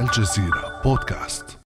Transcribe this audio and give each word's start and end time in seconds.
الجزيرة 0.00 0.80
بودكاست. 0.84 1.58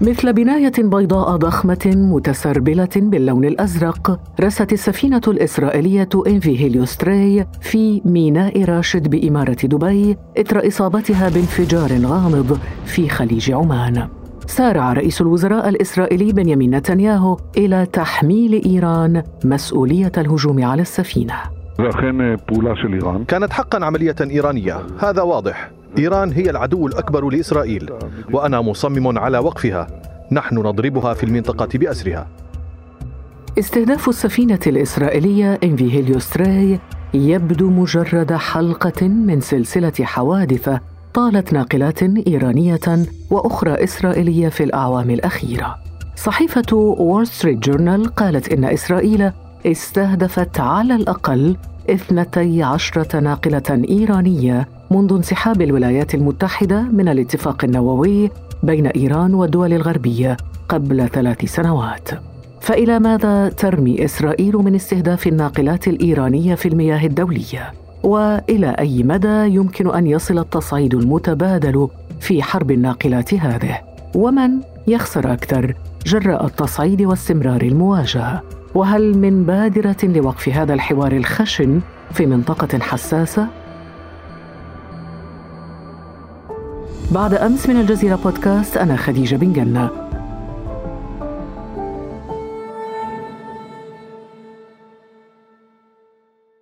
مثل 0.00 0.32
بناية 0.32 0.72
بيضاء 0.78 1.36
ضخمة 1.36 1.92
متسربلة 1.96 2.88
باللون 2.96 3.44
الأزرق 3.44 4.20
رست 4.40 4.72
السفينة 4.72 5.20
الإسرائيلية 5.28 6.08
إنفي 6.26 6.60
هيليوستري 6.60 7.46
في 7.60 8.02
ميناء 8.04 8.64
راشد 8.64 9.08
بإمارة 9.08 9.56
دبي 9.64 10.16
إثر 10.38 10.68
إصابتها 10.68 11.28
بانفجار 11.28 12.06
غامض 12.06 12.58
في 12.84 13.08
خليج 13.08 13.52
عمان. 13.52 14.08
سارع 14.46 14.92
رئيس 14.92 15.20
الوزراء 15.20 15.68
الإسرائيلي 15.68 16.32
بنيامين 16.32 16.74
نتنياهو 16.74 17.36
إلى 17.56 17.86
تحميل 17.86 18.62
إيران 18.66 19.22
مسؤولية 19.44 20.12
الهجوم 20.18 20.64
على 20.64 20.82
السفينة. 20.82 21.34
كانت 23.28 23.52
حقا 23.52 23.84
عملية 23.84 24.16
إيرانية. 24.20 24.86
هذا 24.98 25.22
واضح. 25.22 25.70
إيران 25.98 26.32
هي 26.32 26.50
العدو 26.50 26.86
الأكبر 26.86 27.30
لإسرائيل 27.30 27.90
وأنا 28.32 28.60
مصمم 28.60 29.18
على 29.18 29.38
وقفها. 29.38 29.86
نحن 30.32 30.58
نضربها 30.58 31.14
في 31.14 31.24
المنطقة 31.24 31.78
بأسرها. 31.78 32.28
استهداف 33.58 34.08
السفينة 34.08 34.58
الإسرائيلية 34.66 35.58
إم 35.64 35.73
في 35.73 35.92
هيليوس 35.92 36.58
راي 36.58 36.80
يبدو 37.14 37.70
مجرد 37.70 38.32
حلقة 38.32 39.08
من 39.08 39.40
سلسلة 39.40 39.92
حوادث 40.00 40.70
طالت 41.14 41.52
ناقلات 41.52 42.02
إيرانية 42.02 43.04
وأخرى 43.30 43.84
إسرائيلية 43.84 44.48
في 44.48 44.64
الأعوام 44.64 45.10
الأخيرة. 45.10 45.76
صحيفة 46.16 46.76
وول 46.76 47.26
ستريت 47.26 47.58
جورنال 47.58 48.06
قالت 48.06 48.52
إن 48.52 48.64
إسرائيل 48.64 49.32
استهدفت 49.66 50.60
على 50.60 50.94
الأقل 50.94 51.56
اثنتي 51.90 52.62
عشرة 52.62 53.20
ناقلة 53.20 53.84
إيرانية 53.88 54.68
منذ 54.90 55.12
انسحاب 55.12 55.62
الولايات 55.62 56.14
المتحدة 56.14 56.82
من 56.82 57.08
الاتفاق 57.08 57.64
النووي 57.64 58.30
بين 58.62 58.86
إيران 58.86 59.34
والدول 59.34 59.72
الغربية 59.72 60.36
قبل 60.68 61.08
ثلاث 61.08 61.44
سنوات. 61.44 62.08
فإلى 62.60 62.98
ماذا 62.98 63.48
ترمي 63.48 64.04
إسرائيل 64.04 64.56
من 64.56 64.74
استهداف 64.74 65.26
الناقلات 65.26 65.88
الإيرانية 65.88 66.54
في 66.54 66.68
المياه 66.68 67.06
الدولية؟ 67.06 67.72
وإلى 68.02 68.76
أي 68.78 69.02
مدى 69.02 69.54
يمكن 69.54 69.94
أن 69.94 70.06
يصل 70.06 70.38
التصعيد 70.38 70.94
المتبادل 70.94 71.88
في 72.20 72.42
حرب 72.42 72.70
الناقلات 72.70 73.34
هذه؟ 73.34 73.78
ومن 74.14 74.50
يخسر 74.86 75.32
أكثر 75.32 75.74
جراء 76.06 76.46
التصعيد 76.46 77.02
واستمرار 77.02 77.62
المواجهة؟ 77.62 78.42
وهل 78.74 79.18
من 79.18 79.44
بادرة 79.44 79.96
لوقف 80.02 80.48
هذا 80.48 80.74
الحوار 80.74 81.12
الخشن 81.12 81.80
في 82.12 82.26
منطقة 82.26 82.78
حساسة؟ 82.78 83.59
بعد 87.14 87.34
أمس 87.34 87.68
من 87.68 87.80
الجزيرة 87.80 88.16
بودكاست 88.16 88.76
أنا 88.76 88.96
خديجة 88.96 89.36
بن 89.36 89.52
جنة. 89.52 89.90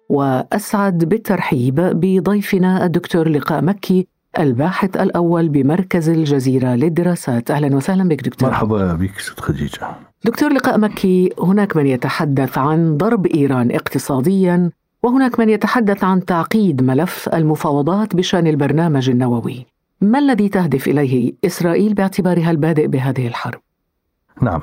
وأسعد 0.08 1.04
بالترحيب 1.04 1.74
بضيفنا 1.74 2.84
الدكتور 2.84 3.28
لقاء 3.28 3.62
مكي 3.62 4.06
الباحث 4.38 4.96
الأول 4.96 5.48
بمركز 5.48 6.08
الجزيرة 6.08 6.74
للدراسات. 6.74 7.50
أهلا 7.50 7.76
وسهلا 7.76 8.08
بك 8.08 8.22
دكتور. 8.22 8.48
مرحبا 8.48 8.94
بك 8.94 9.18
ست 9.18 9.40
خديجة. 9.40 9.88
دكتور 10.24 10.52
لقاء 10.52 10.78
مكي 10.78 11.30
هناك 11.38 11.76
من 11.76 11.86
يتحدث 11.86 12.58
عن 12.58 12.96
ضرب 12.96 13.26
إيران 13.26 13.70
اقتصاديا 13.70 14.70
وهناك 15.02 15.38
من 15.40 15.48
يتحدث 15.48 16.04
عن 16.04 16.24
تعقيد 16.24 16.82
ملف 16.82 17.28
المفاوضات 17.34 18.16
بشأن 18.16 18.46
البرنامج 18.46 19.10
النووي. 19.10 19.77
ما 20.00 20.18
الذي 20.18 20.48
تهدف 20.48 20.88
إليه 20.88 21.32
إسرائيل 21.44 21.94
باعتبارها 21.94 22.50
البادئ 22.50 22.86
بهذه 22.86 23.26
الحرب؟ 23.26 23.60
نعم. 24.42 24.62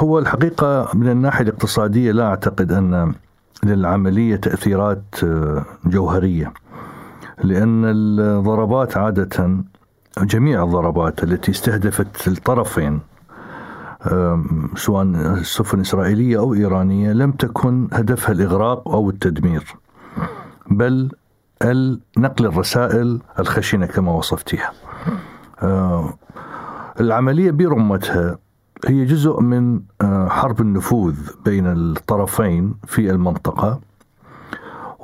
هو 0.00 0.18
الحقيقة 0.18 0.88
من 0.94 1.08
الناحية 1.08 1.44
الاقتصادية 1.44 2.12
لا 2.12 2.26
أعتقد 2.26 2.72
أن 2.72 3.14
للعملية 3.64 4.36
تأثيرات 4.36 5.04
آه، 5.24 5.64
جوهرية 5.84 6.52
لأن 7.44 7.84
الضربات 7.84 8.96
عادة 8.96 9.60
جميع 10.18 10.64
الضربات 10.64 11.24
التي 11.24 11.50
استهدفت 11.50 12.28
الطرفين 12.28 13.00
سواء 14.76 15.36
سفن 15.42 15.80
إسرائيلية 15.80 16.38
أو 16.38 16.54
إيرانية 16.54 17.12
لم 17.12 17.32
تكن 17.32 17.88
هدفها 17.92 18.32
الإغراق 18.32 18.88
أو 18.88 19.10
التدمير 19.10 19.76
بل 20.70 21.10
نقل 22.18 22.46
الرسائل 22.46 23.20
الخشنة 23.38 23.86
كما 23.86 24.12
وصفتها 24.12 24.72
آه، 25.62 26.14
العملية 27.00 27.50
برمتها 27.50 28.38
هي 28.86 29.04
جزء 29.04 29.40
من 29.40 29.80
آه، 30.00 30.28
حرب 30.28 30.60
النفوذ 30.60 31.16
بين 31.44 31.66
الطرفين 31.66 32.74
في 32.86 33.10
المنطقة 33.10 33.80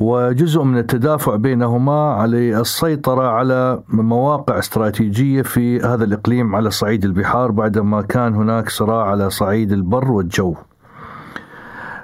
وجزء 0.01 0.63
من 0.63 0.79
التدافع 0.79 1.37
بينهما 1.37 2.13
على 2.13 2.61
السيطرة 2.61 3.29
على 3.29 3.83
مواقع 3.89 4.59
استراتيجية 4.59 5.43
في 5.43 5.81
هذا 5.81 6.05
الإقليم 6.05 6.57
على 6.57 6.71
صعيد 6.71 7.05
البحار 7.05 7.51
بعدما 7.51 8.03
كان 8.03 8.34
هناك 8.34 8.69
صراع 8.69 9.07
على 9.07 9.31
صعيد 9.31 9.73
البر 9.73 10.13
والجو. 10.13 10.55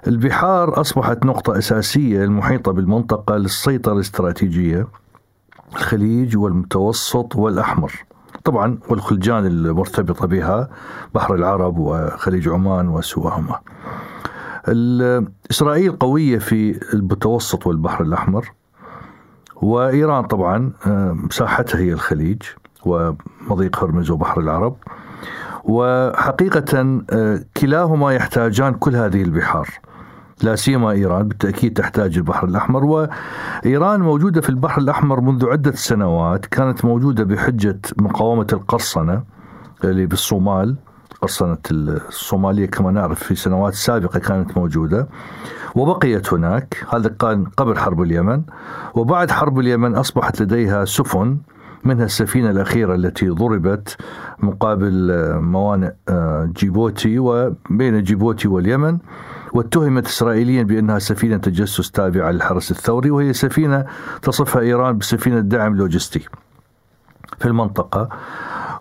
البحار 0.09 0.81
أصبحت 0.81 1.25
نقطة 1.25 1.59
أساسية 1.59 2.25
المحيطة 2.25 2.73
بالمنطقة 2.73 3.37
للسيطرة 3.37 3.93
الاستراتيجية 3.93 4.87
الخليج 5.73 6.37
والمتوسط 6.37 7.37
والأحمر. 7.37 7.93
طبعا 8.45 8.79
والخلجان 8.89 9.47
المرتبطة 9.47 10.27
بها 10.27 10.69
بحر 11.15 11.35
العرب 11.35 11.79
وخليج 11.79 12.49
عمان 12.49 12.89
وسواهما. 12.89 13.59
إسرائيل 15.51 15.93
قوية 15.93 16.39
في 16.39 16.81
المتوسط 16.95 17.67
والبحر 17.67 18.05
الأحمر 18.05 18.53
وإيران 19.57 20.25
طبعا 20.25 20.73
آه، 20.87 21.13
مساحتها 21.13 21.79
هي 21.79 21.93
الخليج 21.93 22.43
ومضيق 22.85 23.85
هرمز 23.85 24.11
وبحر 24.11 24.41
العرب. 24.41 24.77
وحقيقة 25.65 27.01
آه، 27.11 27.41
كلاهما 27.57 28.13
يحتاجان 28.13 28.75
كل 28.75 28.97
هذه 28.97 29.23
البحار. 29.23 29.69
لا 30.43 30.57
سيما 30.57 30.91
إيران 30.91 31.29
بالتأكيد 31.29 31.73
تحتاج 31.73 32.17
البحر 32.17 32.47
الأحمر 32.49 32.85
وإيران 32.85 34.01
موجودة 34.01 34.41
في 34.41 34.49
البحر 34.49 34.81
الأحمر 34.81 35.21
منذ 35.21 35.47
عدة 35.47 35.73
سنوات 35.73 36.47
كانت 36.47 36.85
موجودة 36.85 37.25
بحجة 37.25 37.81
مقاومة 37.99 38.47
القرصنة 38.53 39.23
اللي 39.85 40.07
بالصومال 40.07 40.77
قرصنة 41.23 41.59
الصومالية 41.71 42.67
كما 42.67 42.91
نعرف 42.91 43.25
في 43.25 43.35
سنوات 43.35 43.75
سابقة 43.75 44.19
كانت 44.19 44.59
موجودة 44.59 45.09
وبقيت 45.75 46.33
هناك 46.33 46.87
هذا 46.95 47.09
كان 47.09 47.45
قبل 47.45 47.79
حرب 47.79 48.03
اليمن 48.03 48.43
وبعد 48.95 49.31
حرب 49.31 49.59
اليمن 49.59 49.95
أصبحت 49.95 50.43
لديها 50.43 50.85
سفن 50.85 51.39
منها 51.85 52.05
السفينة 52.05 52.51
الأخيرة 52.51 52.95
التي 52.95 53.29
ضربت 53.29 53.97
مقابل 54.39 55.13
موانئ 55.41 55.93
جيبوتي 56.57 57.19
وبين 57.19 58.03
جيبوتي 58.03 58.49
واليمن. 58.49 58.99
واتهمت 59.53 60.07
إسرائيليا 60.07 60.63
بأنها 60.63 60.99
سفينة 60.99 61.37
تجسس 61.37 61.91
تابعة 61.91 62.31
للحرس 62.31 62.71
الثوري 62.71 63.11
وهي 63.11 63.33
سفينة 63.33 63.85
تصفها 64.23 64.63
إيران 64.63 64.99
بسفينة 64.99 65.41
دعم 65.41 65.77
لوجستي 65.77 66.29
في 67.39 67.47
المنطقة. 67.47 68.09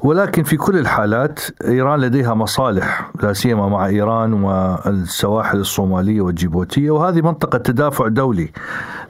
ولكن 0.02 0.44
في 0.44 0.58
كل 0.58 0.78
الحالات 0.78 1.40
إيران 1.66 2.00
لديها 2.00 2.34
مصالح 2.34 3.12
لا 3.24 3.34
سيما 3.34 3.68
مع 3.70 3.86
إيران 3.86 4.34
والسواحل 4.34 5.60
الصومالية 5.60 6.22
والجيبوتية. 6.22 6.92
وهذه 6.92 7.22
منطقة 7.22 7.58
تدافع 7.58 8.08
دولي 8.08 8.52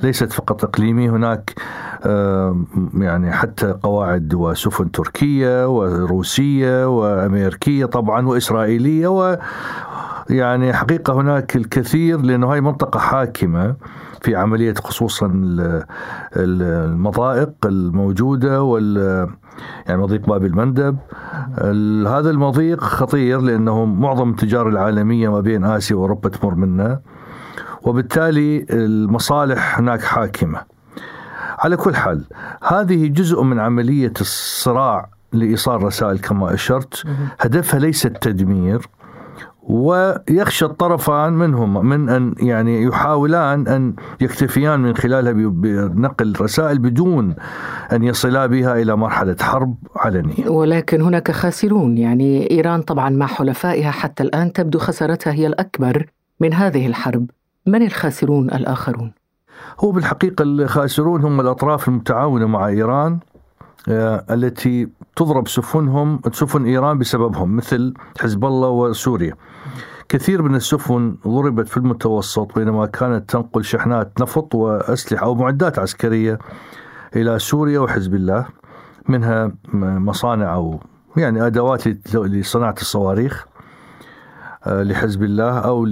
ليست 0.03 0.33
فقط 0.33 0.63
إقليمي. 0.63 1.09
هناك 1.09 1.53
يعني 2.97 3.31
حتى 3.31 3.71
قواعد 3.83 4.33
وسفن 4.33 4.91
تركية 4.91 5.67
وروسية 5.67 6.87
وأمريكية 6.97 7.85
طبعا 7.85 8.27
وإسرائيلية 8.27 9.07
يعني 10.29 10.73
حقيقة 10.73 11.13
هناك 11.13 11.55
الكثير 11.55 12.21
لأنه 12.21 12.53
هاي 12.53 12.61
منطقة 12.61 12.99
حاكمة 12.99 13.75
في 14.21 14.35
عملية 14.35 14.73
خصوصا 14.73 15.31
المضائق 16.35 17.51
الموجودة 17.65 18.63
وال 18.63 18.97
يعني 19.87 20.01
مضيق 20.01 20.27
باب 20.29 20.45
المندب. 20.45 20.97
هذا 22.07 22.29
المضيق 22.29 22.83
خطير 22.83 23.41
لأنه 23.41 23.85
معظم 23.85 24.29
التجارة 24.29 24.69
العالمية 24.69 25.29
ما 25.29 25.41
بين 25.41 25.65
آسيا 25.65 25.95
وأوروبا 25.95 26.29
تمر 26.29 26.55
منه 26.55 26.99
وبالتالي 27.83 28.65
المصالح 28.69 29.79
هناك 29.79 30.01
حاكمة. 30.01 30.61
على 31.59 31.77
كل 31.77 31.95
حال 31.95 32.23
هذه 32.63 33.07
جزء 33.07 33.43
من 33.43 33.59
عملية 33.59 34.13
الصراع 34.21 35.09
لإيصال 35.33 35.83
رسائل 35.83 36.19
كما 36.19 36.53
أشرت. 36.53 37.03
هدفها 37.39 37.79
ليس 37.79 38.05
التدمير 38.05 38.81
ويخشى 39.67 40.65
الطرفان 40.65 41.33
منهم 41.33 41.85
من 41.85 42.09
أن 42.09 42.33
يعني 42.39 42.83
يحاولان 42.83 43.67
أن 43.67 43.93
يكتفيان 44.21 44.79
من 44.79 44.95
خلالها 44.95 45.31
بنقل 45.33 46.33
رسائل 46.41 46.79
بدون 46.79 47.35
أن 47.91 48.03
يصلا 48.03 48.45
بها 48.45 48.81
إلى 48.81 48.95
مرحلة 48.95 49.35
حرب 49.41 49.75
علنية. 49.95 50.49
ولكن 50.49 51.01
هناك 51.01 51.31
خاسرون 51.31 51.97
يعني 51.97 52.51
إيران 52.51 52.81
طبعا 52.81 53.09
مع 53.09 53.25
حلفائها 53.25 53.91
حتى 53.91 54.23
الآن 54.23 54.53
تبدو 54.53 54.79
خسارتها 54.79 55.33
هي 55.33 55.47
الأكبر 55.47 56.05
من 56.39 56.53
هذه 56.53 56.87
الحرب. 56.87 57.29
من 57.65 57.81
الخاسرون 57.81 58.49
الآخرون؟ 58.49 59.11
هو 59.79 59.91
بالحقيقة 59.91 60.43
الخاسرون 60.43 61.21
هم 61.21 61.39
الأطراف 61.41 61.87
المتعاونة 61.87 62.45
مع 62.45 62.67
إيران 62.67 63.19
التي 63.89 64.89
تضرب 65.15 65.47
سفنهم 65.47 66.21
سفن 66.33 66.65
إيران 66.65 66.97
بسببهم 66.97 67.55
مثل 67.55 67.93
حزب 68.19 68.45
الله 68.45 68.69
وسوريا. 68.69 69.33
كثير 70.09 70.41
من 70.41 70.55
السفن 70.55 71.17
ضربت 71.27 71.67
في 71.67 71.77
المتوسط 71.77 72.55
بينما 72.55 72.85
كانت 72.85 73.29
تنقل 73.29 73.63
شحنات 73.63 74.21
نفط 74.21 74.55
وأسلحة 74.55 75.25
أو 75.25 75.35
معدات 75.35 75.79
عسكرية 75.79 76.39
إلى 77.15 77.39
سوريا 77.39 77.79
وحزب 77.79 78.15
الله 78.15 78.45
منها 79.09 79.51
مصانع 79.73 80.53
أو 80.53 80.79
يعني 81.17 81.47
أدوات 81.47 81.87
لصناعة 82.15 82.75
الصواريخ 82.81 83.45
آه، 84.65 84.83
لحزب 84.83 85.23
الله 85.23 85.59
أو 85.59 85.85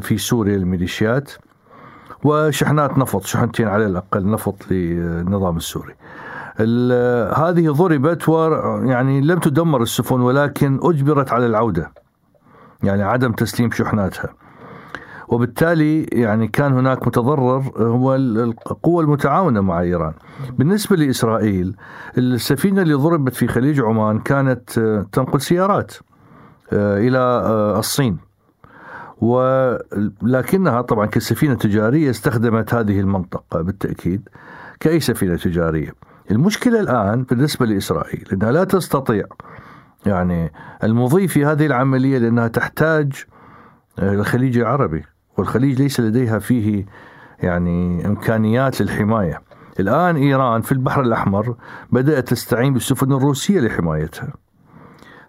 في 0.00 0.18
سوريا 0.18 0.56
الميليشيات 0.56 1.32
وشحنات 2.24 2.98
نفط 2.98 3.24
شحنتين 3.24 3.68
على 3.68 3.86
الأقل 3.86 4.30
نفط 4.30 4.70
للنظام 4.70 5.56
السوري. 5.56 5.94
هذه 7.36 7.70
ضربت 7.70 8.28
ويعني 8.28 9.20
لم 9.20 9.38
تدمر 9.38 9.82
السفن 9.82 10.20
ولكن 10.20 10.80
أجبرت 10.82 11.32
على 11.32 11.46
العودة 11.46 11.92
يعني 12.82 13.02
عدم 13.02 13.32
تسليم 13.32 13.70
شحناتها. 13.70 14.34
وبالتالي 15.28 16.02
يعني 16.02 16.48
كان 16.48 16.72
هناك 16.72 17.06
متضرر 17.06 17.62
هو 17.76 18.14
القوى 18.14 19.04
المتعاونة 19.04 19.60
مع 19.60 19.80
إيران. 19.80 20.12
بالنسبة 20.58 20.96
لإسرائيل 20.96 21.76
السفينة 22.18 22.82
اللي 22.82 22.94
ضربت 22.94 23.34
في 23.34 23.48
خليج 23.48 23.80
عمان 23.80 24.18
كانت 24.18 24.78
آه، 24.78 25.06
تنقل 25.12 25.40
سيارات 25.40 25.94
آه، 26.72 26.98
إلى 26.98 27.18
آه، 27.18 27.78
الصين. 27.78 28.18
ولكنها 29.20 30.80
طبعا 30.80 31.06
كسفينة 31.06 31.54
تجارية 31.54 32.10
استخدمت 32.10 32.74
هذه 32.74 33.00
المنطقة 33.00 33.62
بالتأكيد 33.62 34.28
كأي 34.80 35.00
سفينة 35.00 35.36
تجارية. 35.36 36.07
المشكلة 36.30 36.80
الآن 36.80 37.22
بالنسبة 37.22 37.66
لإسرائيل 37.66 38.28
أنها 38.32 38.52
لا 38.52 38.64
تستطيع 38.64 39.24
يعني 40.06 40.52
المضي 40.84 41.28
في 41.28 41.44
هذه 41.44 41.66
العملية 41.66 42.18
لأنها 42.18 42.48
تحتاج 42.48 43.12
آه، 43.98 44.12
الخليج 44.12 44.58
العربي 44.58 45.04
والخليج 45.36 45.82
ليس 45.82 46.00
لديها 46.00 46.38
فيه 46.38 46.86
يعني 47.42 48.06
إمكانيات 48.06 48.80
للحماية. 48.80 49.42
الآن 49.80 50.16
إيران 50.16 50.60
في 50.60 50.72
البحر 50.72 51.00
الأحمر 51.00 51.56
بدأت 51.92 52.28
تستعين 52.28 52.72
بالسفن 52.72 53.12
الروسية 53.12 53.60
لحمايتها. 53.60 54.32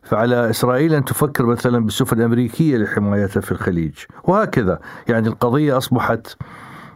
فعلى 0.04 0.50
إسرائيل 0.50 0.94
أن 0.94 1.06
تفكر 1.06 1.46
مثلا 1.46 1.86
بالسفن 1.86 2.18
الأمريكية 2.18 2.78
لحمايتها 2.78 3.42
في 3.42 3.52
الخليج 3.52 3.96
وهكذا. 4.24 4.80
يعني 5.08 5.28
القضية 5.28 5.78
أصبحت 5.78 6.36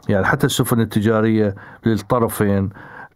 يعني 0.09 0.25
حتى 0.25 0.45
السفن 0.45 0.79
التجارية 0.79 1.55
للطرفين 1.85 2.69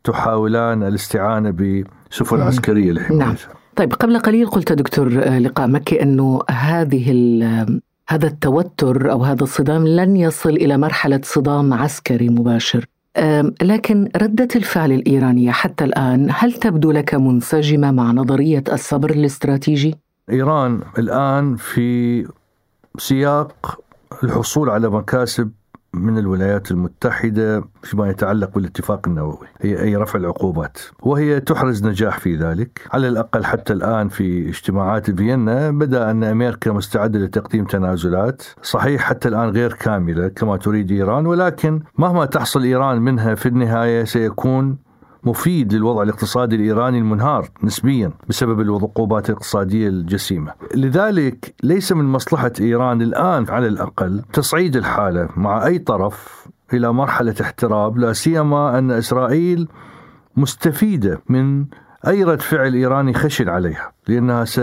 تحاولان 0.07 0.83
الاستعانة 0.83 1.51
بسفن. 1.51 2.42
عسكرية 2.42 2.92
لحمايتها 2.92 3.25
نعم. 3.25 3.36
طيب 3.75 3.94
قبل 3.94 4.19
قليل 4.19 4.48
قلت 4.48 4.74
دكتور 4.74 5.24
آه، 5.24 5.39
لقاء 5.39 5.68
مكي 5.68 6.01
أنه 6.01 6.42
هذه 6.50 7.12
هذا 8.09 8.27
التوتر 8.27 9.12
أو 9.12 9.24
هذا 9.24 9.44
الصدام 9.44 9.88
لن 9.88 10.15
يصل 10.15 10.50
إلى 10.50 10.77
مرحلة 10.77 11.21
صدام 11.24 11.74
عسكري 11.74 12.30
مباشر 12.30 12.86
لكن 13.62 14.09
ردة 14.15 14.48
الفعل 14.56 14.92
الإيرانية 14.92 15.51
حتى 15.51 15.83
الآن 15.83 16.27
هل 16.31 16.53
تبدو 16.53 16.92
لك 16.92 17.15
منسجمة 17.15 17.92
مع 17.92 18.12
نظرية 18.12 18.63
الصبر 18.74 19.10
الاستراتيجي؟ 19.10 19.95
إيران 20.30 20.81
الآن 20.98 21.56
في 21.56 22.27
سياق 22.98 23.80
الحصول 24.24 24.69
على 24.69 24.89
مكاسب 24.89 25.51
من 25.94 26.18
الولايات 26.18 26.72
المتحدة 26.72 27.63
فيما 27.84 28.10
يتعلق 28.10 28.56
بالاتفاق 28.56 29.07
النووي 29.07 29.48
هي 29.62 29.81
أي 29.81 29.95
رفع 29.95 30.19
العقوبات 30.19 30.78
وهي 31.00 31.39
تحرز 31.39 31.86
نجاح 31.86 32.19
في 32.19 32.36
ذلك. 32.36 32.81
على 32.94 33.07
الأقل 33.07 33.45
حتى 33.45 33.74
الآن 33.74 34.10
في 34.10 34.50
اجتماعات 34.50 35.12
فيينا 35.12 35.72
بدأ 35.72 36.12
أن 36.12 36.24
أمريكا 36.24 36.72
مستعدة 36.72 37.19
لتقديم 37.19 37.66
تنازلات. 37.66 38.44
صحيح 38.62 39.01
حتى 39.01 39.28
الآن 39.28 39.50
غير 39.50 39.74
كاملة 39.74 40.28
كما 40.28 40.57
تريد 40.57 40.92
إيران 40.92 41.25
ولكن 41.25 41.81
مهما 41.98 42.25
تحصل 42.25 42.63
إيران 42.63 43.01
منها 43.01 43.36
في 43.36 43.45
النهاية 43.45 44.04
سيكون 44.04 44.87
مفيد 45.24 45.74
للوضع 45.74 46.04
الاقتصادي 46.04 46.56
الإيراني 46.56 46.98
المنهار 46.98 47.50
نسبيا 47.64 48.12
بسبب 48.30 48.62
العقوبات 48.62 49.30
الاقتصادية 49.30 49.88
الجسيمة. 49.88 50.54
لذلك 50.75 51.56
ليس 51.64 51.92
من 51.92 52.06
مصلحة 52.06 52.52
إيران 52.62 53.02
الآن 53.02 53.46
على 53.50 53.68
الأقل 53.68 54.22
تصعيد 54.34 54.75
الحالة 54.75 55.30
مع 55.38 55.66
أي 55.66 55.80
طرف 55.80 56.48
إلى 56.74 56.94
مرحلة 56.94 57.36
احتراب 57.42 57.98
لا 57.98 58.14
سيما 58.14 58.78
أن 58.78 58.92
إسرائيل 58.92 59.68
مستفيدة 60.38 61.22
من 61.30 61.66
أي 62.08 62.24
رد 62.24 62.42
فعل 62.42 62.74
إيراني 62.74 63.13
خشن 63.13 63.50
عليها 63.50 63.92
لأنها 64.08 64.46
س 64.46 64.60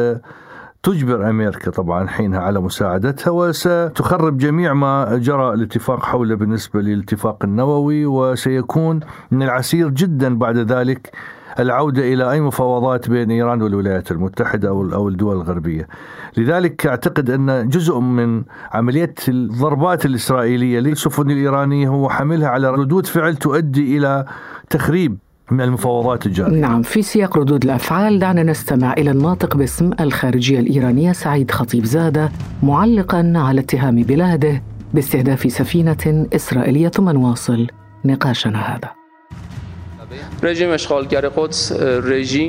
تجبر 0.84 1.30
أمريكا 1.30 1.70
طبعا 1.70 2.06
حينها 2.08 2.40
على 2.40 2.60
مساعدتها 2.60 3.30
وستخرب 3.30 4.38
جميع 4.38 4.74
ما 4.74 5.16
جرى 5.16 5.54
الاتفاق 5.54 6.04
حوله 6.04 6.34
بالنسبة 6.34 6.80
للاتفاق 6.80 7.44
النووي 7.44 8.06
وسيكون 8.06 9.00
من 9.30 9.42
العسير 9.42 9.88
جدا 9.88 10.38
بعد 10.38 10.56
ذلك 10.56 11.16
العودة 11.58 12.12
إلى 12.12 12.30
أي 12.30 12.40
مفاوضات 12.40 13.10
بين 13.10 13.30
إيران 13.30 13.62
والولايات 13.62 14.10
المتحدة 14.10 14.68
أو 14.68 14.92
أو 14.92 15.08
الدول 15.08 15.36
الغربية. 15.36 15.88
لذلك 16.36 16.86
أعتقد 16.86 17.30
أن 17.30 17.68
جزء 17.68 17.98
من 17.98 18.42
عملية 18.72 19.14
الضربات 19.28 20.06
الإسرائيلية 20.06 20.80
للسفن 20.80 21.30
الإيرانية 21.30 21.88
هو 21.88 22.08
حملها 22.08 22.48
على 22.48 22.70
ردود 22.70 23.06
فعل 23.06 23.36
تؤدي 23.36 23.98
إلى 23.98 24.24
تخريب 24.70 25.18
من 25.50 25.60
المفاوضات 25.60 26.26
الجارية. 26.26 26.60
نعم 26.60 26.82
في 26.82 27.02
سياق 27.02 27.38
ردود 27.38 27.64
الأفعال 27.64 28.18
دعنا 28.18 28.42
نستمع 28.42 28.92
إلى 28.92 29.10
الناطق 29.10 29.56
باسم 29.56 29.90
الخارجية 30.00 30.60
الإيرانية 30.60 31.12
سعيد 31.12 31.50
خطيب 31.50 31.84
زادة 31.84 32.30
معلقا 32.62 33.32
على 33.36 33.60
اتهام 33.60 34.02
بلاده 34.02 34.62
باستهداف 34.94 35.52
سفينة 35.52 36.26
إسرائيلية 36.34 36.88
ثم 36.88 37.10
نواصل 37.10 37.66
نقاشنا 38.04 38.58
هذا. 38.58 39.03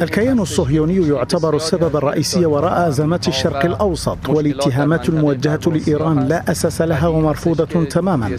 الكيان 0.01 0.39
الصهيوني 0.39 1.08
يعتبر 1.08 1.56
السبب 1.56 1.96
الرئيسي 1.96 2.46
وراء 2.46 2.88
أزمات 2.88 3.27
الشرق 3.27 3.65
الأوسط 3.65 4.30
والاتهامات 4.30 5.10
الموجهة 5.10 5.60
لإيران 5.68 6.27
لا 6.27 6.51
أساس 6.51 6.82
لها 6.82 7.08
ومرفوضة 7.08 7.84
تماما. 7.84 8.38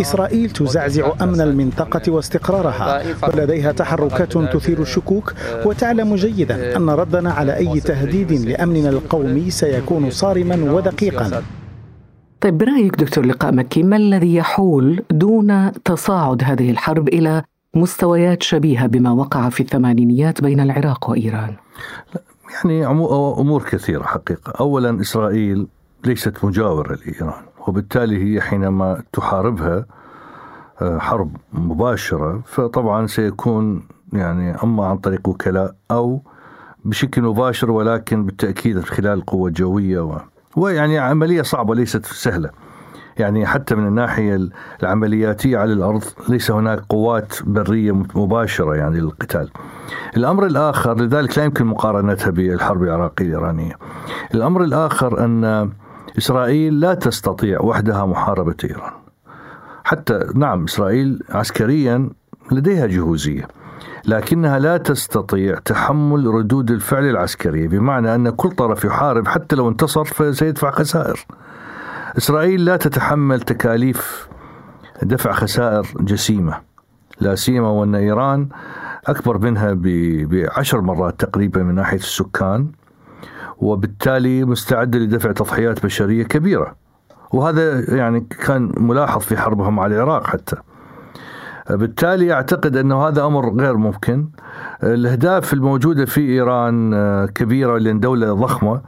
إسرائيل 0.00 0.50
تزعزع 0.50 1.12
أمن 1.22 1.40
المنطقة 1.40 2.12
واستقرارها. 2.12 3.02
ولديها 3.28 3.72
تحركات 3.72 4.32
تثير 4.32 4.82
الشكوك 4.82 5.34
وتعلم 5.64 6.14
جيدا 6.14 6.76
أن 6.76 6.90
ردنا 6.90 7.32
على 7.32 7.56
أي 7.56 7.80
تهديد 7.80 8.32
لأمننا 8.32 8.88
القومي 8.88 9.50
سيكون 9.50 10.10
صارما 10.10 10.72
ودقيقا. 10.72 11.42
طيب 12.40 12.58
برأيك 12.58 12.96
دكتور 12.96 13.26
لقاء 13.26 13.52
مكي 13.52 13.82
ما 13.82 13.96
الذي 13.96 14.34
يحول 14.34 15.02
دون 15.10 15.72
تصاعد 15.72 16.42
هذه 16.44 16.70
الحرب 16.70 17.08
إلى 17.08 17.42
مستويات 17.74 18.42
شبيهة 18.42 18.86
بما 18.86 19.10
وقع 19.10 19.48
في 19.48 19.60
الثمانينيات 19.60 20.42
بين 20.42 20.60
العراق 20.60 21.10
وإيران. 21.10 21.54
يعني 22.54 22.86
أمور 22.86 23.62
كثيرة 23.62 24.02
حقيقة. 24.02 24.52
أولا 24.60 25.00
إسرائيل 25.00 25.66
ليست 26.04 26.44
مجاورة 26.44 26.94
لإيران 26.94 27.42
وبالتالي 27.68 28.24
هي 28.24 28.40
حينما 28.40 29.02
تحاربها 29.12 29.86
آه، 30.82 30.98
حرب 30.98 31.36
مباشرة 31.52 32.42
فطبعا 32.46 33.06
سيكون 33.06 33.82
يعني 34.12 34.62
أما 34.62 34.86
عن 34.86 34.98
طريق 34.98 35.28
وكلاء 35.28 35.74
أو 35.90 36.22
بشكل 36.84 37.22
مباشر 37.22 37.70
ولكن 37.70 38.26
بالتأكيد 38.26 38.80
خلال 38.80 39.18
القوة 39.18 39.48
الجوية 39.48 40.00
و... 40.00 40.20
ويعني 40.56 40.98
عملية 40.98 41.42
صعبة 41.42 41.74
ليست 41.74 42.06
سهلة. 42.06 42.50
يعني 43.18 43.46
حتى 43.46 43.74
من 43.74 43.86
الناحية 43.86 44.48
العملياتية 44.82 45.58
على 45.58 45.72
الأرض 45.72 46.04
ليس 46.28 46.50
هناك 46.50 46.80
قوات 46.88 47.34
برية 47.42 47.92
مباشرة 47.92 48.74
يعني 48.74 49.00
للقتال. 49.00 49.50
الأمر 50.16 50.46
الآخر 50.46 51.00
لذلك 51.00 51.38
لا 51.38 51.44
يمكن 51.44 51.66
مقارنتها 51.66 52.30
بالحرب 52.30 52.82
العراقية 52.82 53.24
الإيرانية. 53.24 53.78
الأمر 54.34 54.64
الآخر 54.64 55.24
أن 55.24 55.70
إسرائيل 56.18 56.80
لا 56.80 56.94
تستطيع 56.94 57.60
وحدها 57.60 58.06
محاربة 58.06 58.56
إيران. 58.64 58.92
حتى 59.84 60.20
نعم 60.34 60.64
إسرائيل 60.64 61.22
عسكريا 61.30 62.10
لديها 62.52 62.86
جهوزية 62.86 63.48
لكنها 64.06 64.58
لا 64.58 64.76
تستطيع 64.76 65.58
تحمل 65.64 66.26
ردود 66.26 66.70
الفعل 66.70 67.04
العسكرية 67.04 67.68
بمعنى 67.68 68.14
أن 68.14 68.30
كل 68.30 68.50
طرف 68.50 68.84
يحارب 68.84 69.28
حتى 69.28 69.56
لو 69.56 69.68
انتصر 69.68 70.04
فسيدفع 70.04 70.70
خسائر. 70.70 71.26
إسرائيل 72.18 72.64
لا 72.64 72.76
تتحمل 72.76 73.40
تكاليف 73.40 74.28
دفع 75.02 75.32
خسائر 75.32 75.86
جسيمة 76.00 76.60
لا 77.20 77.34
سيما 77.34 77.68
وأن 77.68 77.94
إيران 77.94 78.48
أكبر 79.06 79.38
منها 79.38 79.72
بعشر 80.24 80.80
مرات 80.80 81.20
تقريبا 81.20 81.62
من 81.62 81.74
ناحية 81.74 81.96
السكان 81.96 82.68
وبالتالي 83.58 84.44
مستعدة 84.44 84.98
لدفع 84.98 85.32
تضحيات 85.32 85.84
بشرية 85.84 86.24
كبيرة. 86.24 86.74
وهذا 87.32 87.94
يعني 87.94 88.20
كان 88.20 88.72
ملاحظ 88.76 89.20
في 89.20 89.36
حربهم 89.36 89.80
على 89.80 89.94
العراق 89.94 90.26
حتى. 90.26 90.56
بالتالي 91.70 92.32
أعتقد 92.32 92.76
أنه 92.76 93.08
هذا 93.08 93.24
أمر 93.24 93.60
غير 93.60 93.76
ممكن. 93.76 94.28
الأهداف 94.82 95.52
الموجودة 95.52 96.04
في 96.04 96.20
إيران 96.20 96.94
آه، 96.94 97.26
كبيرة 97.26 97.78
لأن 97.78 98.00
دولة 98.00 98.32
ضخمة 98.32 98.80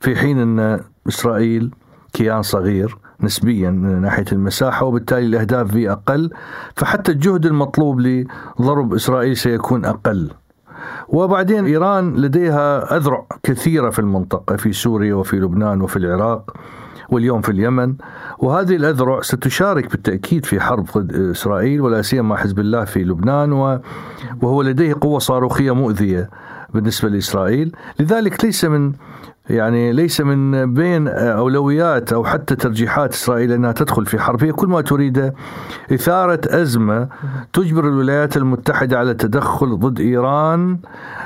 في 0.00 0.16
حين 0.16 0.38
أن 0.38 0.80
إسرائيل 1.08 1.70
كيان 2.18 2.42
صغير 2.42 2.98
نسبيا 3.20 3.70
من 3.70 4.00
ناحية 4.00 4.24
المساحة 4.32 4.86
وبالتالي 4.86 5.26
الأهداف 5.26 5.72
فيه 5.72 5.92
أقل 5.92 6.30
فحتى 6.76 7.12
الجهد 7.12 7.46
المطلوب 7.46 8.00
لضرب 8.00 8.94
إسرائيل 8.94 9.36
سيكون 9.36 9.84
أقل. 9.84 10.30
وبعدين 11.08 11.64
إيران 11.64 12.16
لديها 12.16 12.96
أذرع 12.96 13.26
كثيرة 13.42 13.90
في 13.90 13.98
المنطقة 13.98 14.56
في 14.56 14.72
سوريا 14.72 15.14
وفي 15.14 15.36
لبنان 15.36 15.82
وفي 15.82 15.96
العراق 15.96 16.56
واليوم 17.08 17.40
في 17.40 17.48
اليمن. 17.48 17.94
وهذه 18.38 18.76
الأذرع 18.76 19.20
ستشارك 19.20 19.90
بالتأكيد 19.90 20.44
في 20.46 20.60
حرب 20.60 20.86
ضد 20.96 21.12
إسرائيل 21.14 21.80
ولا 21.80 22.02
سيما 22.02 22.36
حزب 22.36 22.58
الله 22.58 22.84
في 22.84 23.04
لبنان 23.04 23.52
وهو 24.42 24.62
لديه 24.62 24.94
قوة 25.00 25.18
صاروخية 25.18 25.74
مؤذية 25.74 26.30
بالنسبة 26.74 27.08
لإسرائيل. 27.08 27.76
لذلك 28.00 28.44
ليس 28.44 28.64
من 28.64 28.92
يعني 29.50 29.92
ليس 29.92 30.20
من 30.20 30.74
بين 30.74 31.08
أولويات 31.08 32.12
أو 32.12 32.24
حتى 32.24 32.56
ترجيحات 32.56 33.12
إسرائيل 33.12 33.52
أنها 33.52 33.72
تدخل 33.72 34.06
في 34.06 34.18
حرب 34.18 34.44
هي 34.44 34.52
كل 34.52 34.66
ما 34.66 34.80
تريد 34.80 35.32
إثارة 35.92 36.40
أزمة 36.46 37.08
تجبر 37.52 37.88
الولايات 37.88 38.36
المتحدة 38.36 38.98
على 38.98 39.10
التدخل 39.10 39.78
ضد 39.78 40.00
إيران 40.00 40.78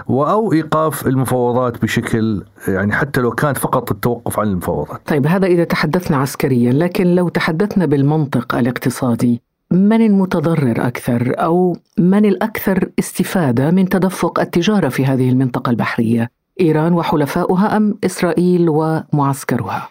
أو 0.08 0.52
إيقاف 0.52 1.06
المفاوضات 1.06 1.82
بشكل 1.82 2.44
يعني 2.68 2.92
حتى 2.92 3.20
لو 3.20 3.30
كان 3.30 3.54
فقط 3.54 3.90
التوقف 3.90 4.40
عن 4.40 4.48
المفاوضات 4.48 5.00
طيب 5.06 5.26
هذا 5.26 5.46
إذا 5.46 5.64
تحدثنا 5.64 6.16
عسكريا 6.16 6.72
لكن 6.72 7.14
لو 7.14 7.28
تحدثنا 7.28 7.86
بالمنطق 7.86 8.54
الاقتصادي 8.54 9.42
من 9.70 10.06
المتضرر 10.06 10.86
أكثر 10.86 11.34
أو 11.38 11.76
من 11.98 12.24
الأكثر 12.24 12.88
استفادة 12.98 13.70
من 13.70 13.88
تدفق 13.88 14.40
التجارة 14.40 14.88
في 14.88 15.06
هذه 15.06 15.30
المنطقة 15.30 15.70
البحرية؟ 15.70 16.41
إيران 16.60 16.92
وحلفاؤها 16.92 17.76
أم 17.76 17.98
إسرائيل 18.04 18.66
ومعسكرها؟ 18.68 19.88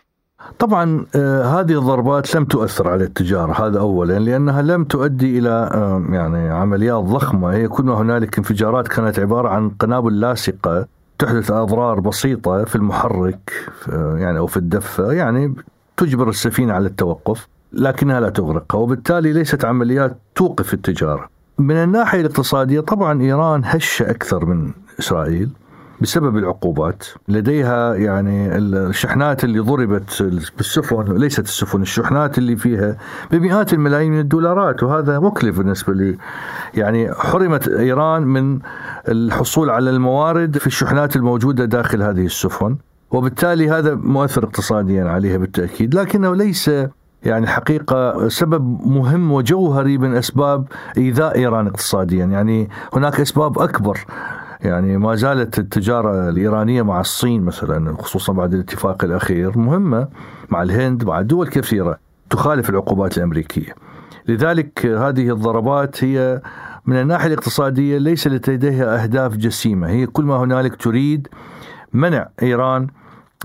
طبعا 0.59 1.05
آه 1.15 1.43
هذه 1.43 1.79
الضربات 1.79 2.35
لم 2.35 2.45
تؤثر 2.45 2.89
على 2.89 3.03
التجارة 3.03 3.67
هذا 3.67 3.79
اولا 3.79 4.19
لأنها 4.19 4.61
لم 4.61 4.83
تؤدي 4.83 5.49
آه 5.49 6.05
يعني 6.09 6.49
عمليات 6.49 7.03
ضخمة 7.03 7.53
هي 7.53 7.67
كل 7.67 7.83
ما 7.83 7.93
هنالك 7.93 8.37
انفجارات 8.37 8.87
كانت 8.87 9.19
عبارة 9.19 9.49
عن 9.49 9.69
قنابل 9.69 10.19
لاصقة 10.19 10.87
تحدث 11.19 11.51
أضرار 11.51 11.99
بسيطة 11.99 12.63
في 12.63 12.75
المحرك 12.75 13.51
يعني 14.15 14.37
أو 14.37 14.47
في 14.47 14.57
الدفة 14.57 15.11
يعني 15.11 15.55
تجبر 15.97 16.29
السفينة 16.29 16.73
على 16.73 16.87
التوقف 16.87 17.47
لكنها 17.73 18.19
لا 18.19 18.29
تغرقها 18.29 18.79
وبالتالي 18.79 19.33
ليست 19.33 19.65
عمليات 19.65 20.17
توقف 20.35 20.73
التجارة. 20.73 21.29
من 21.59 21.75
الناحية 21.75 22.21
الاقتصادية 22.21 22.79
طبعا 22.79 23.21
إيران 23.21 23.61
هشة 23.65 24.09
أكثر 24.09 24.45
من 24.45 24.71
إسرائيل 24.99 25.49
بسبب 26.01 26.37
العقوبات. 26.37 27.03
لديها 27.27 27.95
يعني 27.95 28.57
الشحنات 28.57 29.43
اللي 29.43 29.59
ضربت 29.59 30.23
بالسفن 30.57 31.17
ليست 31.17 31.45
السفن 31.45 31.81
الشحنات 31.81 32.37
اللي 32.37 32.55
فيها 32.55 32.97
بمئات 33.31 33.73
الملايين 33.73 34.11
من 34.11 34.19
الدولارات. 34.19 34.83
وهذا 34.83 35.19
مكلف 35.19 35.57
بالنسبة 35.57 35.93
لي. 35.93 36.17
يعني 36.73 37.13
حرمت 37.13 37.67
إيران 37.67 38.23
من 38.23 38.59
الحصول 39.07 39.69
على 39.69 39.89
الموارد 39.89 40.57
في 40.57 40.67
الشحنات 40.67 41.15
الموجودة 41.15 41.65
داخل 41.65 42.03
هذه 42.03 42.25
السفن. 42.25 42.77
وبالتالي 43.11 43.69
هذا 43.69 43.95
مؤثر 43.95 44.43
اقتصاديا 44.43 45.05
عليها 45.05 45.37
بالتأكيد. 45.37 45.95
لكنه 45.95 46.35
ليس 46.35 46.71
يعني 47.23 47.47
حقيقة 47.47 48.27
سبب 48.27 48.87
مهم 48.87 49.31
وجوهري 49.31 49.97
من 49.97 50.15
أسباب 50.15 50.65
إيذاء 50.97 51.35
إيران 51.37 51.67
اقتصاديا. 51.67 52.25
يعني 52.25 52.69
هناك 52.93 53.19
أسباب 53.19 53.59
أكبر 53.59 53.99
يعني 54.63 54.97
ما 54.97 55.15
زالت 55.15 55.59
التجارة 55.59 56.29
الإيرانية 56.29 56.81
مع 56.81 56.99
الصين 56.99 57.43
مثلا 57.43 57.97
خصوصا 57.97 58.33
بعد 58.33 58.53
الاتفاق 58.53 59.03
الأخير 59.03 59.57
مهمة 59.57 60.07
مع 60.49 60.61
الهند 60.61 61.03
مع 61.03 61.21
دول 61.21 61.47
كثيرة 61.47 61.97
تخالف 62.29 62.69
العقوبات 62.69 63.17
الأمريكية. 63.17 63.75
لذلك 64.27 64.85
هذه 64.85 65.29
الضربات 65.33 66.03
هي 66.03 66.41
من 66.85 66.95
الناحية 66.95 67.27
الاقتصادية 67.27 67.97
ليس 67.97 68.27
لديها 68.27 69.03
أهداف 69.03 69.37
جسيمة. 69.37 69.89
هي 69.89 70.05
كل 70.05 70.23
ما 70.23 70.35
هنالك 70.37 70.75
تريد 70.75 71.27
منع 71.93 72.29
إيران 72.43 72.87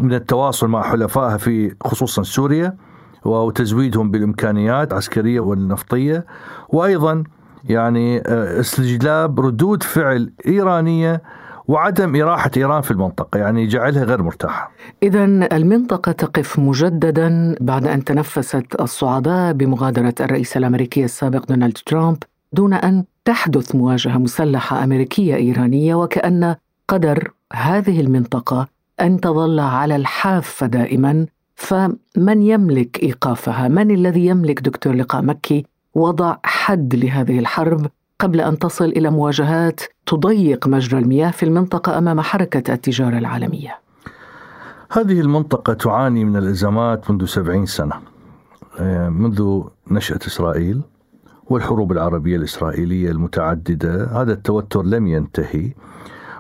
من 0.01 0.15
التواصل 0.15 0.69
مع 0.69 0.83
حلفائها 0.83 1.37
في 1.37 1.75
خصوصا 1.81 2.23
سوريا 2.23 2.77
وتزويدهم 3.25 4.11
بالإمكانيات 4.11 4.93
العسكرية 4.93 5.41
والنفطية 5.41 6.27
وأيضا 6.69 7.25
يعني 7.69 8.19
آه، 8.19 8.61
استجلاب 8.61 9.41
ردود 9.41 9.83
فعل 9.83 10.33
إيرانية 10.47 11.23
وعدم 11.69 12.23
إراحة 12.23 12.51
إيران 12.57 12.83
في 12.83 12.91
المنطقة 12.91 13.39
يعني 13.39 13.67
جعلها 13.67 14.05
غير 14.05 14.23
مرتاحة. 14.23 14.71
إذا 15.03 15.25
المنطقة 15.53 16.13
تقف 16.13 16.59
مجددا 16.59 17.55
بعد 17.61 17.87
أن 17.87 18.05
تنفست 18.05 18.67
الصعداء 18.81 19.53
بمغادرة 19.53 20.15
الرئيس 20.21 20.57
الأمريكي 20.57 21.05
السابق 21.05 21.47
دونالد 21.47 21.79
ترامب 21.87 22.19
دون 22.53 22.75
أن 22.75 23.05
تحدث 23.25 23.75
مواجهة 23.75 24.19
مسلحة 24.19 24.85
أمريكية 24.85 25.37
إيرانية 25.37 25.95
وكأن 25.95 26.57
قدر 26.89 27.31
هذه 27.53 28.01
المنطقة 28.01 28.69
أن 29.01 29.21
تظل 29.21 29.61
على 29.61 29.97
الحافة 29.97 30.67
دائما. 30.67 31.27
فمن 31.57 32.43
يملك 32.43 33.03
إيقافها؟ 33.03 33.69
من 33.69 33.91
الذي 33.91 34.27
يملك 34.27 34.61
دكتور 34.61 34.95
لقاء 34.95 35.23
مكي؟ 35.23 35.65
وضع 35.97 36.37
حد 36.45 36.95
لهذه 36.95 37.39
الحرب 37.39 37.87
قبل 38.21 38.41
أن 38.41 38.59
تصل 38.59 38.85
إلى 38.85 39.11
مواجهات 39.11 39.81
تضيق 40.07 40.69
مجرى 40.69 41.01
المياه 41.01 41.31
في 41.31 41.43
المنطقة 41.43 41.99
أمام 41.99 42.21
حركة 42.21 42.75
التجارة 42.75 43.19
العالمية. 43.19 43.79
هذه 44.93 45.21
المنطقة 45.21 45.73
تعاني 45.73 46.25
من 46.25 46.37
الإزمات 46.37 47.11
منذ 47.11 47.25
سبعين 47.25 47.67
سنة 47.67 47.95
آه، 48.81 49.09
منذ 49.09 49.63
نشأة 49.91 50.19
إسرائيل 50.27 50.81
والحروب 51.47 51.93
العربية 51.93 52.37
الإسرائيلية 52.37 53.11
المتعددة 53.11 54.05
هذا 54.23 54.33
التوتر 54.33 54.83
لم 54.83 55.07
ينتهي 55.07 55.73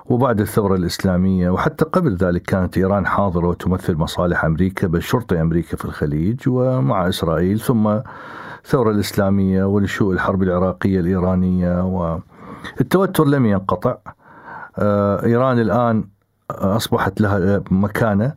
وبعد 0.07 0.41
الثورة 0.41 0.75
الإسلامية 0.75 1.51
وحتى 1.51 1.85
قبل 1.85 2.17
ذلك 2.17 2.43
كانت 2.43 2.79
إيران 2.79 3.07
حاضرة 3.07 3.47
وتمثل 3.49 3.95
مصالح 3.95 4.45
أمريكا 4.45 4.87
بل 4.87 5.03
شرطة 5.03 5.41
أمريكا 5.41 5.77
في 5.77 5.85
الخليج 5.85 6.41
ومع 6.47 7.09
إسرائيل 7.09 7.61
ثم 7.61 7.99
الثورة 8.67 8.91
الإسلامية 8.91 9.65
ونشوء 9.65 10.13
الحرب 10.13 10.43
العراقية 10.43 11.01
الإيرانية 11.01 11.85
والتوتر 11.85 13.25
لم 13.25 13.47
ينقطع. 13.47 13.97
آه، 14.79 15.25
إيران 15.25 15.59
الآن 15.59 16.05
أصبحت 16.51 17.21
لها 17.21 17.63
مكانة. 17.71 18.33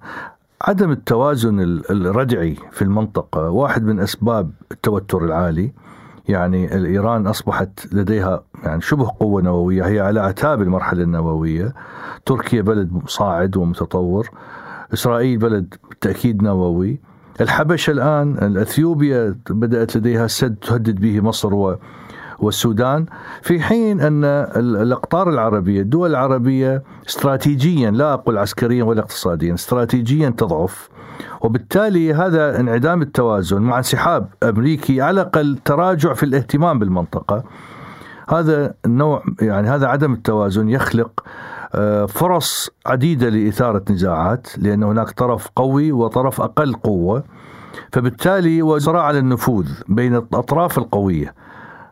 عدم 0.62 0.92
التوازن 0.92 1.60
الردعي 1.90 2.56
في 2.72 2.82
المنطقة 2.82 3.50
واحد 3.50 3.84
من 3.84 4.00
أسباب 4.00 4.52
التوتر 4.72 5.26
العالي. 5.26 5.72
يعني 6.28 6.74
إيران 6.74 7.28
أصبحت 7.28 7.94
لديها 7.94 8.44
يعني 8.64 8.82
شبه 8.82 9.12
قوة 9.20 9.42
نووية 9.42 9.86
هي 9.88 10.00
على 10.00 10.20
أعتاب 10.20 10.62
المرحلة 10.62 11.04
النووية. 11.04 11.74
تركيا 12.26 12.62
بلد 12.62 13.02
صاعد 13.06 13.58
ومتطور. 13.58 14.30
إسرائيل 14.94 15.38
بلد 15.38 15.76
بالتأكيد 15.90 16.44
نووي. 16.44 17.09
الحبشة 17.41 17.91
الآن 17.91 18.58
أثيوبيا 18.58 19.36
بدأت 19.50 19.98
لديها 19.98 20.27
سد 20.27 20.55
تهدد 20.55 21.01
به 21.01 21.22
مصر 21.22 21.53
و 21.53 21.75
والسودان. 22.39 23.05
في 23.41 23.60
حين 23.60 24.01
أن 24.01 24.24
الأقطار 24.55 25.29
العربية 25.29 25.81
الدول 25.81 26.10
العربية 26.10 26.84
استراتيجيا 27.08 27.91
لا 27.91 28.13
أقول 28.13 28.38
عسكريا 28.38 28.84
ولا 28.84 29.01
اقتصاديا 29.01 29.53
استراتيجيا 29.53 30.29
تضعف. 30.29 30.89
وبالتالي 31.41 32.13
هذا 32.13 32.60
انعدام 32.60 33.01
التوازن 33.01 33.62
مع 33.62 33.77
انسحاب 33.77 34.27
أمريكي 34.43 35.01
على 35.01 35.22
الأقل 35.22 35.58
تراجع 35.65 36.13
في 36.13 36.24
الاهتمام 36.24 36.79
بالمنطقة. 36.79 37.43
هذا 38.29 38.74
النوع 38.86 39.24
يعني 39.41 39.69
هذا 39.69 39.88
عدم 39.88 40.13
التوازن 40.13 40.69
يخلق 40.69 41.24
فرص 42.08 42.70
عديدة 42.86 43.30
لإثارة 43.30 43.84
نزاعات 43.90 44.48
لأن 44.58 44.84
هناك 44.84 45.12
طرف 45.12 45.48
قوي 45.56 45.92
وطرف 45.92 46.42
أقل 46.42 46.74
قوة. 46.74 47.24
فبالتالي 47.94 48.62
وصراع 48.62 49.04
على 49.04 49.20
النفوذ 49.20 49.68
بين 49.88 50.16
الأطراف 50.16 50.78
القوية 50.78 51.36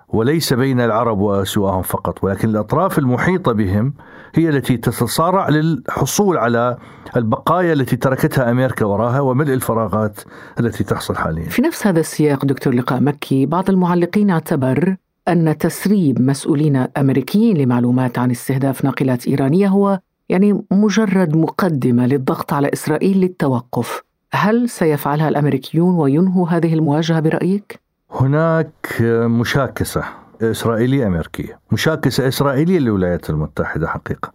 وليس 0.09 0.53
بين 0.53 0.79
العرب 0.81 1.19
وسواهم 1.19 1.81
فقط 1.81 2.23
ولكن 2.23 2.49
الأطراف 2.49 2.99
المحيطة 2.99 3.51
بهم 3.51 3.93
هي 4.35 4.49
التي 4.49 4.77
تتصارع 4.77 5.49
للحصول 5.49 6.37
على 6.37 6.77
البقايا 7.15 7.73
التي 7.73 7.95
تركتها 7.95 8.51
أمريكا 8.51 8.85
وراها 8.85 9.19
وملء 9.19 9.53
الفراغات 9.53 10.19
التي 10.59 10.83
تحصل 10.83 11.15
حاليا. 11.15 11.49
في 11.49 11.61
نفس 11.61 11.87
هذا 11.87 11.99
السياق 11.99 12.45
دكتور 12.45 12.73
لقاء 12.73 13.01
مكي 13.01 13.45
بعض 13.45 13.69
المعلقين 13.69 14.29
اعتبر 14.29 14.95
أن 15.27 15.57
تسريب 15.57 16.21
مسؤولين 16.21 16.75
أمريكيين 16.75 17.57
لمعلومات 17.57 18.19
عن 18.19 18.31
استهداف 18.31 18.85
ناقلات 18.85 19.27
إيرانية 19.27 19.67
هو 19.67 19.99
يعني 20.29 20.63
مجرد 20.71 21.35
مقدمة 21.35 22.05
للضغط 22.05 22.53
على 22.53 22.69
إسرائيل 22.73 23.17
للتوقف. 23.21 24.03
هل 24.31 24.69
سيفعلها 24.69 25.29
الأمريكيون 25.29 25.95
وينهوا 25.95 26.47
هذه 26.47 26.73
المواجهة 26.73 27.19
برأيك؟ 27.19 27.79
هناك 28.11 29.01
مشاكسة 29.41 30.03
إسرائيلية 30.41 31.07
أمريكية. 31.07 31.59
مشاكسة 31.71 32.27
إسرائيلية 32.27 32.79
للولايات 32.79 33.29
المتحدة 33.29 33.87
حقيقة 33.87 34.31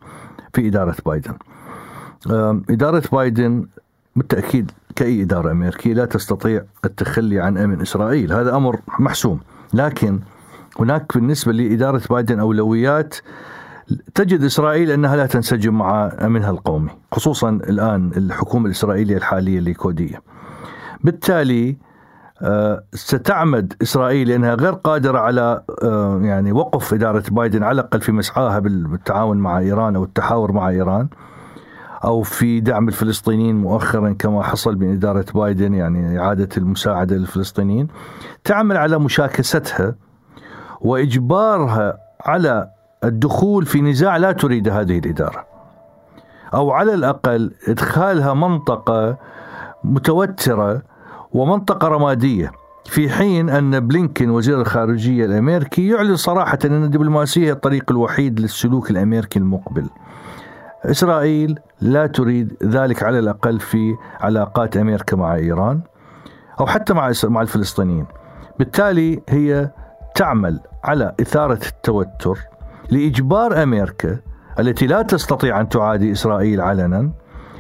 في 0.55 0.69
إدارة 0.69 0.97
بايدن. 1.07 1.35
إدارة 2.71 3.03
بايدن 3.13 3.67
بالتأكيد 4.17 4.71
كأي 4.97 5.23
إدارة 5.23 5.51
أمريكية 5.51 5.95
لا 5.95 6.05
تستطيع 6.05 6.65
التخلي 6.85 7.41
عن 7.41 7.59
أمن 7.59 7.81
إسرائيل. 7.81 8.33
هذا 8.33 8.57
أمر 8.57 8.81
محسوم. 8.99 9.41
لكن 9.75 10.21
هناك 10.81 11.15
بالنسبة 11.15 11.53
لإدارة 11.53 12.03
بايدن 12.11 12.41
أولويات 12.41 13.15
تجد 14.15 14.45
إسرائيل 14.45 14.91
أنها 14.91 15.17
لا 15.17 15.27
تنسجم 15.27 15.79
مع 15.79 16.13
أمنها 16.21 16.51
القومي 16.51 16.91
خصوصا 17.13 17.51
الآن 17.51 18.11
الحكومة 18.17 18.67
الإسرائيلية 18.67 19.17
الحالية 19.17 19.59
الليكودية. 19.59 20.23
بالتالي 21.05 21.77
آه، 22.43 22.85
ستعمد 22.95 23.75
إسرائيل 23.83 24.29
لانها 24.29 24.55
غير 24.55 24.73
قادرة 24.73 25.19
على 25.19 25.63
آه، 25.83 26.21
يعني 26.23 26.53
وقف 26.53 26.95
إدارة 26.95 27.23
بايدن 27.31 27.63
على 27.63 27.81
الأقل 27.81 28.01
في 28.01 28.13
مسعاها 28.13 28.59
بالتعاون 28.59 29.37
مع 29.37 29.59
إيران 29.59 29.97
أو 29.97 30.05
التحاور 30.05 30.53
مع 30.53 30.69
إيران 30.69 31.09
أو 32.05 32.23
في 32.23 32.61
دعم 32.61 32.89
الفلسطينيين 32.89 33.57
مؤخرا 33.57 34.13
كما 34.19 34.43
حصل 34.43 34.77
من 34.77 34.93
إدارة 34.93 35.25
بايدن 35.35 35.75
يعني 35.75 36.21
إعادة 36.21 36.49
المساعدة 36.57 37.17
للفلسطينيين 37.17 37.89
تعمل 38.45 38.77
على 38.77 38.99
مشاكستها. 38.99 39.95
وإجبارها 40.83 41.99
على 42.21 42.71
الدخول 43.05 43.67
في 43.67 43.81
نزاع 43.81 44.17
لا 44.17 44.33
تريد 44.33 44.69
هذه 44.69 44.99
الإدارة. 44.99 45.45
أو 46.55 46.71
على 46.71 46.95
الأقل 46.95 47.55
إدخالها 47.69 48.35
منطقة 48.35 49.17
متوترة 49.85 50.83
ومنطقة 51.33 51.89
رمادية 51.89 52.53
في 52.85 53.11
حين 53.11 53.51
أن 53.51 53.81
بلينكين 53.81 54.31
وزير 54.31 54.61
الخارجية 54.61 55.25
الأمريكي 55.25 55.89
يعلن 55.89 56.17
صراحة 56.17 56.59
أن 56.65 56.85
الدبلوماسية 56.85 57.47
هي 57.47 57.53
الطريق 57.53 57.91
الوحيد 57.91 58.41
للسلوك 58.41 58.91
الأمريكي 58.91 59.39
المقبل. 59.39 59.87
إسرائيل 60.85 61.59
لا 61.81 62.07
تريد 62.07 62.57
ذلك 62.63 63.03
على 63.03 63.19
الأقل 63.19 63.61
في 63.61 63.95
علاقات 64.21 64.77
أمريكا 64.77 65.17
مع 65.17 65.35
إيران 65.35 65.81
أو 66.61 66.67
حتى 66.67 66.95
مع 66.95 67.13
مع 67.25 67.41
الفلسطينيين. 67.41 68.07
بالتالي 68.59 69.23
هي 69.29 69.71
تعمل 70.15 70.61
على 70.85 71.15
إثارة 71.21 71.61
التوتر 71.67 72.39
لإجبار 72.91 73.63
أمريكا 73.63 74.19
التي 74.59 74.87
لا 74.87 75.03
تستطيع 75.03 75.61
أن 75.61 75.69
تعادي 75.69 76.13
إسرائيل 76.13 76.61
علنا 76.61 77.13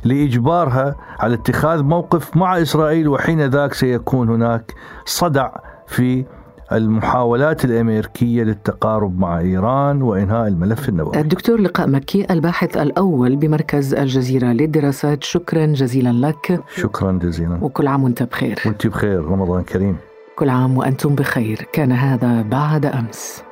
لإجبارها 0.04 0.96
على 1.18 1.34
اتخاذ 1.34 1.82
موقف 1.82 2.36
مع 2.36 2.62
إسرائيل 2.62 3.08
وحين 3.08 3.40
ذاك 3.40 3.74
سيكون 3.74 4.28
هناك 4.28 4.74
صدع 5.04 5.50
في 5.86 6.24
المحاولات 6.72 7.64
الأمريكية 7.64 8.42
للتقارب 8.42 9.18
مع 9.18 9.38
إيران 9.38 10.02
وإنهاء 10.02 10.48
الملف 10.48 10.88
النووي. 10.88 11.20
الدكتور 11.20 11.60
لقاء 11.60 11.88
مكي 11.88 12.26
الباحث 12.30 12.76
الأول 12.76 13.36
بمركز 13.36 13.94
الجزيرة 13.94 14.46
للدراسات 14.46 15.24
شكرا 15.24 15.66
جزيلا 15.66 16.26
لك. 16.26 16.60
شكرا 16.76 17.12
جزيلا. 17.12 17.58
وكل 17.62 17.86
عام 17.86 18.04
وأنت 18.04 18.22
بخير. 18.22 18.58
وأنت 18.66 18.86
بخير 18.86 19.24
رمضان 19.24 19.62
كريم. 19.62 19.96
كل 20.36 20.48
عام 20.48 20.78
وأنتم 20.78 21.14
بخير 21.14 21.66
كان 21.72 21.92
هذا 21.92 22.42
بعد 22.42 22.86
أمس. 22.86 23.42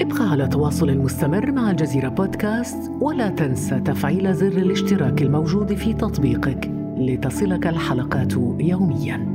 ابقى 0.00 0.30
على 0.30 0.48
تواصل 0.48 0.98
مستمر 0.98 1.52
مع 1.52 1.70
الجزيرة 1.70 2.08
بودكاست 2.08 2.90
ولا 3.00 3.28
تنسى 3.28 3.80
تفعيل 3.80 4.34
زر 4.34 4.46
الاشتراك 4.46 5.22
الموجود 5.22 5.74
في 5.74 5.94
تطبيقك 5.94 6.70
لتصلك 6.98 7.66
الحلقات 7.66 8.32
يومياً 8.60 9.31